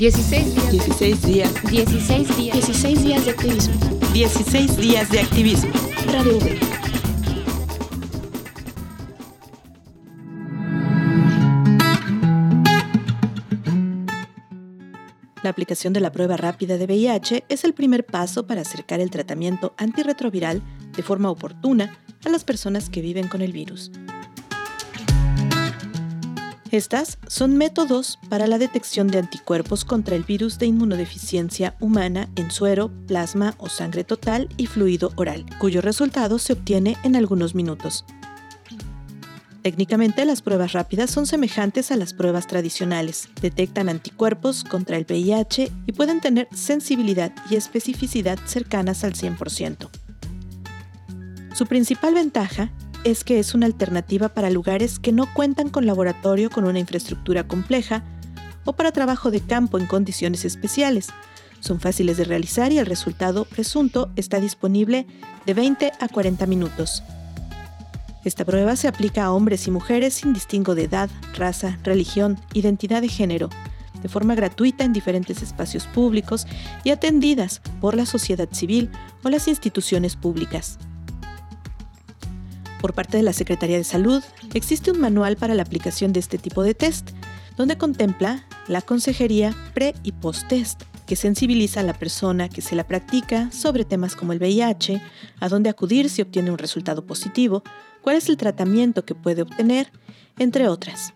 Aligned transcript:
16 0.00 0.54
días. 0.54 0.70
16 0.70 1.22
días. 1.26 1.62
16 1.70 2.36
días. 2.38 2.54
16 2.54 3.04
días 3.04 3.24
de 3.26 3.30
activismo. 3.32 3.74
16 4.14 4.76
días 4.78 5.10
de 5.10 5.20
activismo. 5.20 5.70
Radio 6.06 6.38
V. 6.38 6.58
La 15.42 15.50
aplicación 15.50 15.92
de 15.92 16.00
la 16.00 16.10
prueba 16.10 16.38
rápida 16.38 16.78
de 16.78 16.86
VIH 16.86 17.44
es 17.50 17.64
el 17.64 17.74
primer 17.74 18.06
paso 18.06 18.46
para 18.46 18.62
acercar 18.62 19.00
el 19.00 19.10
tratamiento 19.10 19.74
antirretroviral 19.76 20.62
de 20.96 21.02
forma 21.02 21.28
oportuna 21.28 21.98
a 22.24 22.30
las 22.30 22.44
personas 22.44 22.88
que 22.88 23.02
viven 23.02 23.28
con 23.28 23.42
el 23.42 23.52
virus. 23.52 23.92
Estas 26.70 27.18
son 27.26 27.56
métodos 27.56 28.20
para 28.28 28.46
la 28.46 28.56
detección 28.56 29.08
de 29.08 29.18
anticuerpos 29.18 29.84
contra 29.84 30.14
el 30.14 30.22
virus 30.22 30.56
de 30.60 30.66
inmunodeficiencia 30.66 31.74
humana 31.80 32.28
en 32.36 32.52
suero, 32.52 32.92
plasma 33.08 33.56
o 33.58 33.68
sangre 33.68 34.04
total 34.04 34.48
y 34.56 34.66
fluido 34.66 35.12
oral, 35.16 35.44
cuyo 35.58 35.80
resultado 35.80 36.38
se 36.38 36.52
obtiene 36.52 36.96
en 37.02 37.16
algunos 37.16 37.56
minutos. 37.56 38.04
Técnicamente, 39.62 40.24
las 40.24 40.42
pruebas 40.42 40.72
rápidas 40.72 41.10
son 41.10 41.26
semejantes 41.26 41.90
a 41.90 41.96
las 41.96 42.14
pruebas 42.14 42.46
tradicionales. 42.46 43.28
Detectan 43.42 43.88
anticuerpos 43.88 44.62
contra 44.62 44.96
el 44.96 45.06
VIH 45.08 45.72
y 45.86 45.92
pueden 45.92 46.20
tener 46.20 46.46
sensibilidad 46.54 47.32
y 47.50 47.56
especificidad 47.56 48.38
cercanas 48.46 49.02
al 49.02 49.14
100%. 49.14 49.90
Su 51.52 51.66
principal 51.66 52.14
ventaja 52.14 52.70
es 53.04 53.24
que 53.24 53.38
es 53.38 53.54
una 53.54 53.66
alternativa 53.66 54.28
para 54.28 54.50
lugares 54.50 54.98
que 54.98 55.12
no 55.12 55.32
cuentan 55.32 55.70
con 55.70 55.86
laboratorio 55.86 56.50
con 56.50 56.64
una 56.64 56.78
infraestructura 56.78 57.46
compleja 57.46 58.02
o 58.64 58.74
para 58.74 58.92
trabajo 58.92 59.30
de 59.30 59.40
campo 59.40 59.78
en 59.78 59.86
condiciones 59.86 60.44
especiales. 60.44 61.08
Son 61.60 61.80
fáciles 61.80 62.16
de 62.16 62.24
realizar 62.24 62.72
y 62.72 62.78
el 62.78 62.86
resultado 62.86 63.44
presunto 63.44 64.10
está 64.16 64.40
disponible 64.40 65.06
de 65.46 65.54
20 65.54 65.92
a 65.98 66.08
40 66.08 66.46
minutos. 66.46 67.02
Esta 68.24 68.44
prueba 68.44 68.76
se 68.76 68.88
aplica 68.88 69.24
a 69.24 69.32
hombres 69.32 69.66
y 69.66 69.70
mujeres 69.70 70.14
sin 70.14 70.34
distingo 70.34 70.74
de 70.74 70.84
edad, 70.84 71.08
raza, 71.34 71.78
religión, 71.82 72.38
identidad 72.52 73.00
de 73.00 73.08
género, 73.08 73.48
de 74.02 74.08
forma 74.10 74.34
gratuita 74.34 74.84
en 74.84 74.92
diferentes 74.92 75.42
espacios 75.42 75.86
públicos 75.86 76.46
y 76.84 76.90
atendidas 76.90 77.62
por 77.80 77.96
la 77.96 78.04
sociedad 78.04 78.48
civil 78.52 78.90
o 79.22 79.30
las 79.30 79.48
instituciones 79.48 80.16
públicas. 80.16 80.78
Por 82.80 82.94
parte 82.94 83.18
de 83.18 83.22
la 83.22 83.32
Secretaría 83.32 83.76
de 83.76 83.84
Salud, 83.84 84.22
existe 84.54 84.90
un 84.90 85.00
manual 85.00 85.36
para 85.36 85.54
la 85.54 85.62
aplicación 85.62 86.12
de 86.12 86.20
este 86.20 86.38
tipo 86.38 86.62
de 86.62 86.74
test, 86.74 87.10
donde 87.56 87.76
contempla 87.76 88.46
la 88.68 88.80
consejería 88.80 89.54
pre 89.74 89.94
y 90.02 90.12
post-test, 90.12 90.84
que 91.06 91.14
sensibiliza 91.14 91.80
a 91.80 91.82
la 91.82 91.92
persona 91.92 92.48
que 92.48 92.62
se 92.62 92.74
la 92.74 92.86
practica 92.86 93.50
sobre 93.52 93.84
temas 93.84 94.16
como 94.16 94.32
el 94.32 94.38
VIH, 94.38 95.02
a 95.40 95.48
dónde 95.48 95.68
acudir 95.68 96.08
si 96.08 96.22
obtiene 96.22 96.50
un 96.50 96.58
resultado 96.58 97.04
positivo, 97.04 97.62
cuál 98.00 98.16
es 98.16 98.28
el 98.28 98.38
tratamiento 98.38 99.04
que 99.04 99.14
puede 99.14 99.42
obtener, 99.42 99.92
entre 100.38 100.68
otras. 100.68 101.12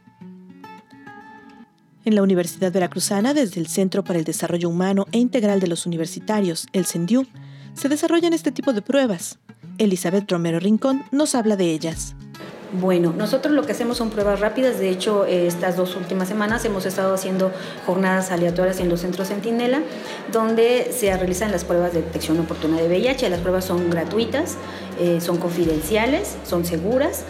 En 2.04 2.14
la 2.14 2.22
Universidad 2.22 2.72
Veracruzana, 2.72 3.32
desde 3.32 3.58
el 3.58 3.68
Centro 3.68 4.04
para 4.04 4.18
el 4.18 4.26
Desarrollo 4.26 4.68
Humano 4.68 5.06
e 5.12 5.18
Integral 5.18 5.60
de 5.60 5.68
los 5.68 5.86
Universitarios, 5.86 6.66
el 6.74 6.84
CENDIU, 6.84 7.26
se 7.72 7.88
desarrollan 7.88 8.34
este 8.34 8.52
tipo 8.52 8.74
de 8.74 8.82
pruebas. 8.82 9.38
Elizabeth 9.78 10.30
Romero 10.30 10.60
Rincón 10.60 11.04
nos 11.10 11.34
habla 11.34 11.56
de 11.56 11.70
ellas. 11.70 12.14
Bueno, 12.80 13.14
nosotros 13.16 13.54
lo 13.54 13.62
que 13.62 13.70
hacemos 13.70 13.98
son 13.98 14.10
pruebas 14.10 14.40
rápidas. 14.40 14.80
De 14.80 14.90
hecho, 14.90 15.26
estas 15.26 15.76
dos 15.76 15.94
últimas 15.94 16.26
semanas 16.26 16.64
hemos 16.64 16.86
estado 16.86 17.14
haciendo 17.14 17.52
jornadas 17.86 18.32
aleatorias 18.32 18.80
en 18.80 18.88
los 18.88 19.00
centros 19.00 19.28
Centinela, 19.28 19.80
donde 20.32 20.90
se 20.92 21.16
realizan 21.16 21.52
las 21.52 21.64
pruebas 21.64 21.92
de 21.92 22.02
detección 22.02 22.40
oportuna 22.40 22.78
de 22.78 22.88
VIH. 22.88 23.30
Las 23.30 23.40
pruebas 23.40 23.64
son 23.64 23.90
gratuitas, 23.90 24.56
eh, 24.98 25.20
son 25.20 25.38
confidenciales, 25.38 26.36
son 26.44 26.64
seguras 26.64 27.22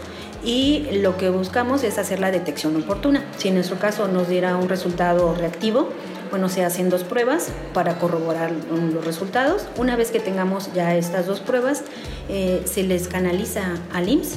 y 0.44 0.86
lo 0.92 1.16
que 1.16 1.30
buscamos 1.30 1.84
es 1.84 1.98
hacer 1.98 2.20
la 2.20 2.30
detección 2.30 2.76
oportuna. 2.76 3.22
Si 3.36 3.48
en 3.48 3.54
nuestro 3.54 3.78
caso 3.78 4.08
nos 4.08 4.28
diera 4.28 4.56
un 4.56 4.68
resultado 4.68 5.34
reactivo, 5.34 5.90
bueno, 6.34 6.48
se 6.48 6.64
hacen 6.64 6.90
dos 6.90 7.04
pruebas 7.04 7.50
para 7.72 8.00
corroborar 8.00 8.50
los 8.50 9.04
resultados. 9.04 9.68
Una 9.76 9.94
vez 9.94 10.10
que 10.10 10.18
tengamos 10.18 10.68
ya 10.74 10.96
estas 10.96 11.26
dos 11.26 11.38
pruebas, 11.38 11.84
eh, 12.28 12.62
se 12.64 12.82
les 12.82 13.06
canaliza 13.06 13.62
al 13.92 14.08
IMSS 14.08 14.34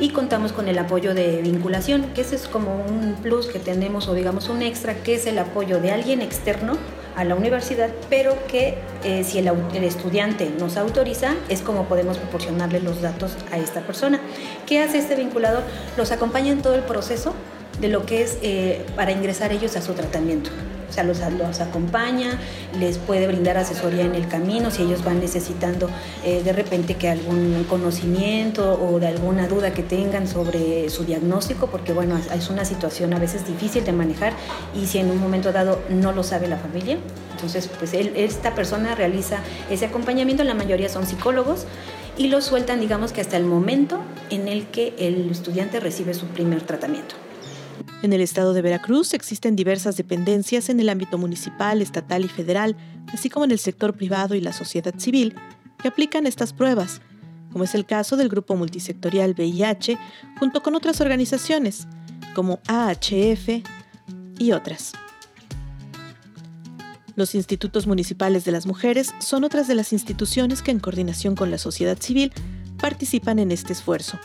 y 0.00 0.08
contamos 0.08 0.50
con 0.50 0.66
el 0.66 0.76
apoyo 0.76 1.14
de 1.14 1.40
vinculación, 1.42 2.06
que 2.16 2.22
ese 2.22 2.34
es 2.34 2.48
como 2.48 2.84
un 2.84 3.14
plus 3.22 3.46
que 3.46 3.60
tenemos 3.60 4.08
o 4.08 4.14
digamos 4.14 4.48
un 4.48 4.60
extra, 4.60 4.94
que 4.94 5.14
es 5.14 5.26
el 5.26 5.38
apoyo 5.38 5.78
de 5.78 5.92
alguien 5.92 6.20
externo 6.20 6.72
a 7.14 7.22
la 7.22 7.36
universidad, 7.36 7.90
pero 8.10 8.36
que 8.48 8.78
eh, 9.04 9.22
si 9.22 9.38
el, 9.38 9.46
el, 9.46 9.84
estudiante 9.84 10.50
nos 10.58 10.76
autoriza, 10.76 11.36
es 11.48 11.62
como 11.62 11.84
podemos 11.84 12.18
proporcionarle 12.18 12.80
los 12.80 13.02
datos 13.02 13.36
a 13.52 13.58
esta 13.58 13.82
persona. 13.82 14.18
¿Qué 14.66 14.80
hace 14.80 14.98
este 14.98 15.14
vinculador? 15.14 15.62
Los 15.96 16.10
acompaña 16.10 16.50
en 16.50 16.60
todo 16.60 16.74
el 16.74 16.82
proceso 16.82 17.36
de 17.80 17.88
lo 17.88 18.06
que 18.06 18.22
es 18.22 18.38
eh, 18.42 18.84
para 18.94 19.12
ingresar 19.12 19.52
ellos 19.52 19.76
a 19.76 19.82
su 19.82 19.92
tratamiento. 19.92 20.50
O 20.88 20.92
sea, 20.92 21.02
los, 21.02 21.18
los, 21.18 21.60
acompaña, 21.60 22.38
les 22.78 22.98
puede 22.98 23.26
brindar 23.26 23.58
asesoría 23.58 24.04
en 24.04 24.14
el 24.14 24.28
camino 24.28 24.70
si 24.70 24.82
ellos 24.82 25.04
van 25.04 25.20
necesitando 25.20 25.90
eh, 26.24 26.42
de 26.44 26.52
repente 26.52 26.94
que 26.94 27.08
algún 27.08 27.66
conocimiento 27.68 28.80
o 28.80 29.00
de 29.00 29.08
alguna 29.08 29.48
duda 29.48 29.74
que 29.74 29.82
tengan 29.82 30.28
sobre 30.28 30.88
su 30.88 31.04
diagnóstico, 31.04 31.66
porque 31.66 31.92
bueno, 31.92 32.18
es 32.32 32.50
una 32.50 32.64
situación 32.64 33.12
a 33.14 33.18
veces 33.18 33.46
difícil 33.46 33.84
de 33.84 33.92
manejar 33.92 34.32
y 34.80 34.86
si 34.86 34.98
en 34.98 35.10
un 35.10 35.18
momento 35.18 35.52
dado 35.52 35.80
no 35.90 36.12
lo 36.12 36.22
sabe 36.22 36.46
la 36.46 36.56
familia, 36.56 36.98
entonces 37.32 37.68
pues 37.78 37.92
él, 37.92 38.12
esta 38.16 38.54
persona 38.54 38.94
realiza 38.94 39.40
ese 39.70 39.86
acompañamiento, 39.86 40.44
la 40.44 40.54
mayoría 40.54 40.88
son 40.88 41.06
psicólogos 41.06 41.66
y 42.16 42.28
lo 42.28 42.40
sueltan 42.40 42.80
digamos 42.80 43.12
que 43.12 43.20
hasta 43.20 43.36
el 43.36 43.44
momento 43.44 44.00
en 44.30 44.46
el 44.48 44.66
que 44.68 44.94
el 44.98 45.30
estudiante 45.30 45.80
recibe 45.80 46.14
su 46.14 46.26
primer 46.26 46.62
tratamiento. 46.62 47.25
En 48.06 48.12
el 48.12 48.20
estado 48.20 48.54
de 48.54 48.62
Veracruz 48.62 49.14
existen 49.14 49.56
diversas 49.56 49.96
dependencias 49.96 50.68
en 50.68 50.78
el 50.78 50.90
ámbito 50.90 51.18
municipal, 51.18 51.82
estatal 51.82 52.24
y 52.24 52.28
federal, 52.28 52.76
así 53.12 53.28
como 53.28 53.46
en 53.46 53.50
el 53.50 53.58
sector 53.58 53.96
privado 53.96 54.36
y 54.36 54.40
la 54.40 54.52
sociedad 54.52 54.94
civil, 54.96 55.34
que 55.82 55.88
aplican 55.88 56.24
estas 56.24 56.52
pruebas, 56.52 57.00
como 57.50 57.64
es 57.64 57.74
el 57.74 57.84
caso 57.84 58.16
del 58.16 58.28
Grupo 58.28 58.54
Multisectorial 58.54 59.34
VIH, 59.36 59.98
junto 60.38 60.62
con 60.62 60.76
otras 60.76 61.00
organizaciones, 61.00 61.88
como 62.32 62.60
AHF 62.68 63.64
y 64.38 64.52
otras. 64.52 64.92
Los 67.16 67.34
institutos 67.34 67.88
municipales 67.88 68.44
de 68.44 68.52
las 68.52 68.66
mujeres 68.66 69.14
son 69.18 69.42
otras 69.42 69.66
de 69.66 69.74
las 69.74 69.92
instituciones 69.92 70.62
que 70.62 70.70
en 70.70 70.78
coordinación 70.78 71.34
con 71.34 71.50
la 71.50 71.58
sociedad 71.58 71.98
civil 72.00 72.32
participan 72.78 73.40
en 73.40 73.50
este 73.50 73.72
esfuerzo. 73.72 74.16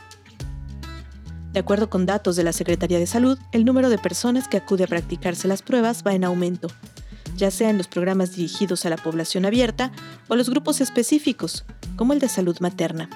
De 1.53 1.59
acuerdo 1.59 1.89
con 1.89 2.06
datos 2.06 2.38
de 2.38 2.44
la 2.44 2.53
Secretaría 2.53 2.97
de 2.97 3.07
Salud, 3.07 3.38
el 3.51 3.66
número 3.66 3.89
de 3.89 3.97
personas 3.97 4.47
que 4.47 4.56
acude 4.57 4.85
a 4.85 4.88
practicarse 4.88 5.50
las 5.50 5.62
pruebas 5.62 6.03
va 6.06 6.13
en 6.13 6.23
aumento, 6.23 6.69
ya 7.35 7.51
sea 7.51 7.69
en 7.69 7.78
los 7.78 7.89
programas 7.89 8.35
dirigidos 8.35 8.85
a 8.85 8.89
la 8.89 8.95
población 8.95 9.45
abierta 9.45 9.91
o 10.29 10.35
los 10.35 10.50
grupos 10.50 10.79
específicos, 10.79 11.66
como 11.97 12.13
el 12.13 12.19
de 12.19 12.29
salud 12.29 12.57
materna. 12.62 13.09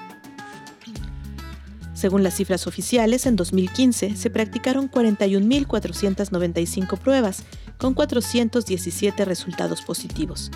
Según 1.94 2.23
las 2.23 2.35
cifras 2.35 2.68
oficiales, 2.68 3.25
en 3.25 3.38
2015 3.38 4.18
se 4.18 4.29
practicaron 4.29 4.91
41.495 4.91 7.00
pruebas, 7.00 7.44
con 7.78 7.94
417 7.94 9.23
resultados 9.23 9.81
positivos, 9.81 10.52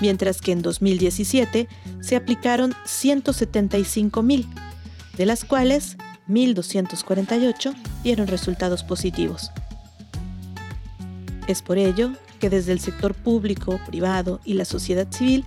mientras 0.00 0.40
que 0.40 0.52
en 0.52 0.62
2017 0.62 1.68
se 2.00 2.16
aplicaron 2.16 2.72
175.000, 2.86 4.46
de 5.18 5.26
las 5.26 5.44
cuales 5.44 5.98
1.248 6.28 7.74
dieron 8.02 8.26
resultados 8.26 8.82
positivos. 8.82 9.50
Es 11.46 11.62
por 11.62 11.78
ello 11.78 12.12
que 12.40 12.50
desde 12.50 12.72
el 12.72 12.80
sector 12.80 13.14
público, 13.14 13.80
privado 13.86 14.40
y 14.44 14.54
la 14.54 14.64
sociedad 14.64 15.06
civil 15.10 15.44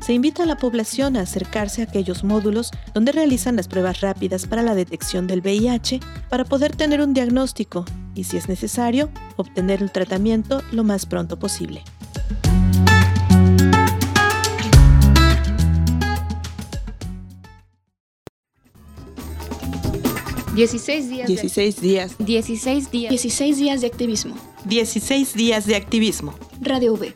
se 0.00 0.12
invita 0.12 0.44
a 0.44 0.46
la 0.46 0.56
población 0.56 1.16
a 1.16 1.22
acercarse 1.22 1.82
a 1.82 1.84
aquellos 1.84 2.22
módulos 2.22 2.70
donde 2.94 3.12
realizan 3.12 3.56
las 3.56 3.68
pruebas 3.68 4.00
rápidas 4.00 4.46
para 4.46 4.62
la 4.62 4.74
detección 4.74 5.26
del 5.26 5.40
VIH 5.40 6.00
para 6.28 6.44
poder 6.44 6.76
tener 6.76 7.00
un 7.00 7.14
diagnóstico 7.14 7.84
y, 8.14 8.24
si 8.24 8.36
es 8.36 8.48
necesario, 8.48 9.10
obtener 9.36 9.82
el 9.82 9.90
tratamiento 9.90 10.62
lo 10.72 10.84
más 10.84 11.06
pronto 11.06 11.38
posible. 11.38 11.82
16 20.58 21.08
días. 21.08 21.28
16 21.28 21.80
días. 21.80 22.16
16 22.18 22.90
días. 22.90 23.10
16 23.10 23.58
días 23.58 23.80
de 23.80 23.86
activismo. 23.86 24.34
16 24.64 25.34
días 25.34 25.66
de 25.66 25.76
activismo. 25.76 26.34
Radio 26.60 26.94
V. 26.94 27.14